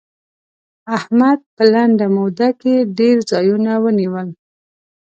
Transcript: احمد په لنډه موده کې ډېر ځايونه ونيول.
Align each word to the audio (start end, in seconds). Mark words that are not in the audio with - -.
احمد 0.97 1.39
په 1.55 1.63
لنډه 1.73 2.07
موده 2.17 2.49
کې 2.61 2.75
ډېر 2.97 3.17
ځايونه 3.31 3.71
ونيول. 3.83 4.27